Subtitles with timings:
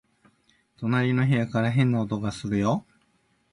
[0.79, 2.87] 隣の部屋から変な音がするよ